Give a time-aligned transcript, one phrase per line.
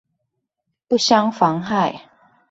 [0.87, 2.09] 不相妨害